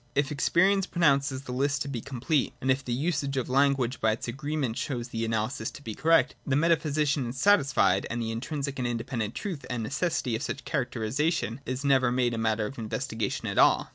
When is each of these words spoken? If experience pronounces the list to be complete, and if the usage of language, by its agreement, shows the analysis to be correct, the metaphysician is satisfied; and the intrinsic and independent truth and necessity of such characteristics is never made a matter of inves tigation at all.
If 0.15 0.31
experience 0.31 0.87
pronounces 0.87 1.43
the 1.43 1.51
list 1.51 1.83
to 1.83 1.87
be 1.87 2.01
complete, 2.01 2.53
and 2.59 2.71
if 2.71 2.83
the 2.83 2.91
usage 2.91 3.37
of 3.37 3.47
language, 3.49 4.01
by 4.01 4.13
its 4.13 4.27
agreement, 4.27 4.75
shows 4.75 5.09
the 5.09 5.23
analysis 5.23 5.69
to 5.69 5.83
be 5.83 5.93
correct, 5.93 6.33
the 6.43 6.55
metaphysician 6.55 7.27
is 7.29 7.37
satisfied; 7.37 8.07
and 8.09 8.19
the 8.19 8.31
intrinsic 8.31 8.79
and 8.79 8.87
independent 8.87 9.35
truth 9.35 9.63
and 9.69 9.83
necessity 9.83 10.35
of 10.35 10.41
such 10.41 10.65
characteristics 10.65 11.43
is 11.67 11.85
never 11.85 12.11
made 12.11 12.33
a 12.33 12.39
matter 12.39 12.65
of 12.65 12.77
inves 12.77 13.05
tigation 13.13 13.45
at 13.47 13.59
all. 13.59 13.89